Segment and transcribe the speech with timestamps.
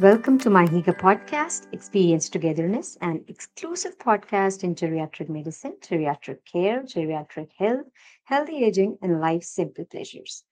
[0.00, 7.50] Welcome to miHygge podcast, Experience Togetherness, an exclusive podcast in geriatric medicine, geriatric care, geriatric
[7.58, 7.84] health,
[8.24, 10.44] healthy aging, and life's simple pleasures.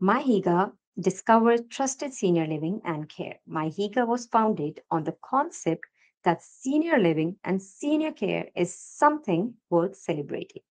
[0.00, 3.38] miHygge discovered trusted senior living and care.
[3.46, 5.84] miHygge was founded on the concept
[6.22, 10.62] that senior living and senior care is something worth celebrating.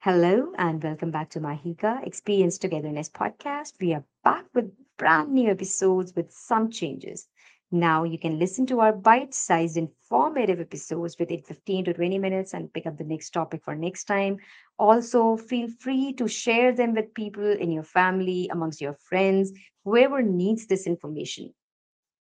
[0.00, 3.80] Hello and welcome back to miHygge Experience Togetherness podcast.
[3.80, 4.70] We are back with
[5.04, 7.28] brand new episodes with some changes.
[7.70, 12.72] Now you can listen to our bite-sized informative episodes within 15 to 20 minutes and
[12.72, 14.38] pick up the next topic for next time.
[14.78, 19.52] Also, feel free to share them with people in your family, amongst your friends,
[19.84, 21.52] whoever needs this information.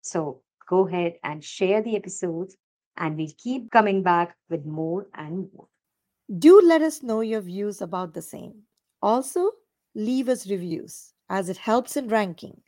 [0.02, 2.58] So go ahead and share the episodes
[2.98, 5.68] and we'll keep coming back with more and more.
[6.28, 8.64] Do let us know your views about the same.
[9.00, 9.52] Also,
[9.94, 12.60] leave us reviews as it helps in ranking,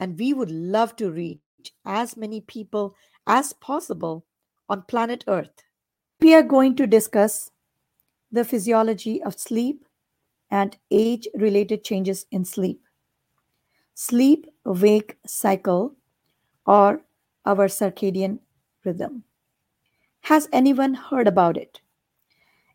[0.00, 1.38] and we would love to reach
[1.84, 4.24] as many people as possible
[4.68, 5.62] on planet Earth.
[6.20, 7.50] We are going to discuss
[8.32, 9.84] the physiology of sleep
[10.50, 12.82] and age related changes in sleep.
[13.94, 15.94] Sleep wake cycle
[16.66, 17.02] or
[17.44, 18.38] our circadian
[18.84, 19.24] rhythm.
[20.22, 21.80] Has anyone heard about it?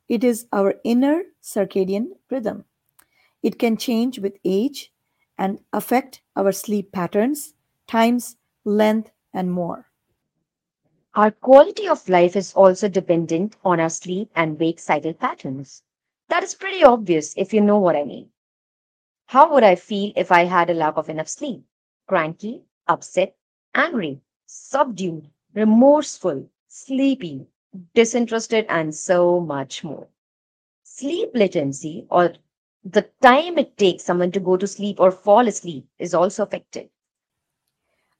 [0.07, 2.65] It is our inner circadian rhythm.
[3.41, 4.91] It can change with age
[5.37, 7.53] and affect our sleep patterns,
[7.87, 9.87] times, length, and more.
[11.13, 15.83] Our quality of life is also dependent on our sleep and wake cycle patterns.
[16.27, 18.29] That is pretty obvious if you know what I mean.
[19.27, 21.63] How would I feel if I had a lack of enough sleep?
[22.07, 23.35] Cranky, upset,
[23.73, 27.47] angry, subdued, remorseful, sleepy,
[27.93, 30.07] disinterested, and so much more.
[30.83, 32.33] Sleep latency, or
[32.85, 36.89] the time it takes someone to go to sleep or fall asleep, is also affected.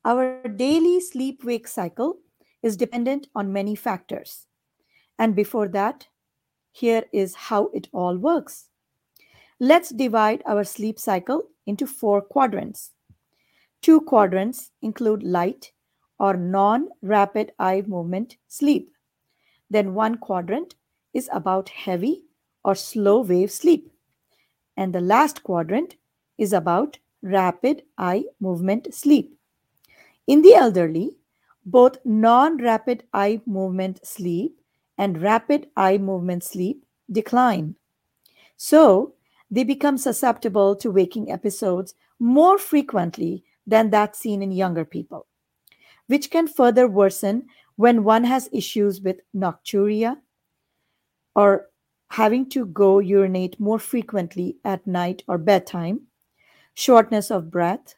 [0.04, 2.18] Our daily sleep wake cycle
[2.64, 4.48] is dependent on many factors.
[5.20, 6.08] And before that,
[6.72, 8.66] here is how it all works.
[9.60, 12.92] Let's divide our sleep cycle into four quadrants.
[13.82, 15.72] Two quadrants include light
[16.20, 18.92] or non rapid eye movement sleep.
[19.70, 20.76] Then one quadrant
[21.14, 22.24] is about heavy
[22.64, 23.92] or slow wave sleep.
[24.78, 25.96] And the last quadrant
[26.38, 29.38] is about rapid eye movement sleep.
[30.28, 31.18] In the elderly,
[31.66, 34.60] both non rapid eye movement sleep
[34.98, 37.76] and rapid eye movement sleep decline.
[38.58, 39.14] So,
[39.50, 45.28] they become susceptible to waking episodes more frequently than that seen in younger people,
[46.08, 50.18] which can further worsen when one has issues with nocturia
[51.36, 51.70] or
[52.10, 56.02] having to go urinate more frequently at night or bedtime,
[56.74, 57.96] shortness of breath,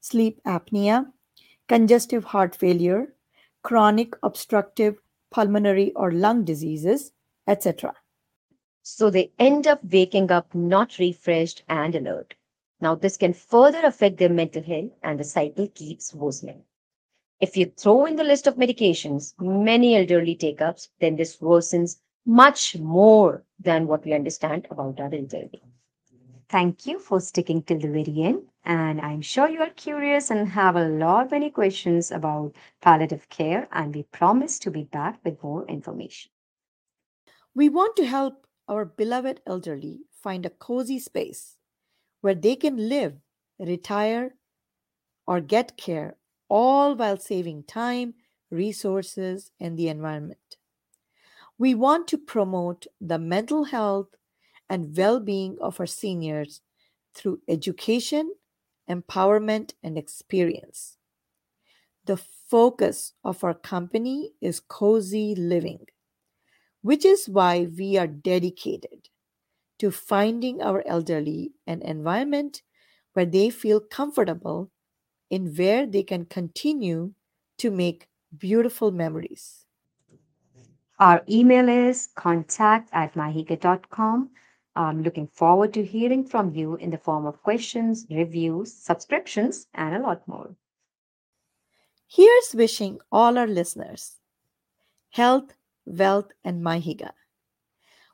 [0.00, 1.06] sleep apnea,
[1.68, 3.14] congestive heart failure,
[3.62, 4.98] chronic obstructive
[5.30, 7.12] pulmonary or lung diseases,
[7.46, 7.94] etc.
[8.82, 12.34] So they end up waking up not refreshed and alert.
[12.80, 16.64] Now, this can further affect their mental health, and the cycle keeps worsening.
[17.40, 21.98] If you throw in the list of medications many elderly take ups, then this worsens
[22.26, 25.62] much more than what we understand about our elderly.
[26.48, 28.48] Thank you for sticking till the very end.
[28.64, 33.68] And I'm sure you are curious and have a lot many questions about palliative care,
[33.72, 36.30] and we promise to be back with more information.
[37.54, 41.58] We want to help our beloved elderly find a cozy space
[42.20, 43.16] where they can live,
[43.58, 44.34] retire,
[45.26, 46.16] or get care
[46.48, 48.14] all while saving time,
[48.50, 50.38] resources, and the environment.
[51.58, 54.14] We want to promote the mental health
[54.68, 56.62] and well being of our seniors
[57.14, 58.36] through education,
[58.88, 60.98] empowerment, and experience.
[62.04, 65.86] The focus of our company is cozy living,
[66.82, 69.08] which is why we are dedicated
[69.78, 72.62] to finding our elderly an environment
[73.14, 74.72] where they feel comfortable
[75.30, 77.14] in where they can continue
[77.58, 79.63] to make beautiful memories.
[80.98, 84.30] Our email is contact at mihygge.com.
[84.76, 89.94] I'm looking forward to hearing from you in the form of questions, reviews, subscriptions, and
[89.94, 90.54] a lot more.
[92.06, 94.18] Here's wishing all our listeners
[95.10, 95.54] health,
[95.84, 97.10] wealth, and miHygge.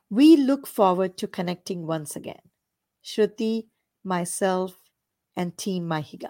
[0.09, 2.41] We look forward to connecting once again.
[3.03, 3.67] Shruti,
[4.03, 4.75] myself,
[5.35, 6.29] and Team miHygge.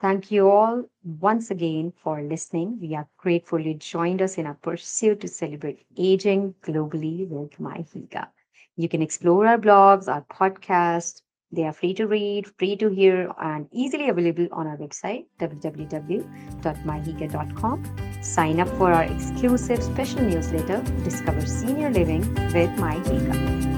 [0.00, 2.78] Thank you all once again for listening.
[2.80, 8.28] We are grateful you joined us in our pursuit to celebrate aging globally with miHygge.
[8.76, 13.32] You can explore our blogs, our podcast, They are free to read, free to hear,
[13.40, 17.96] and easily available on our website www.mihygge.com.
[18.20, 22.20] Sign up for our exclusive special newsletter, Discover Senior Living
[22.52, 23.77] with miHygge.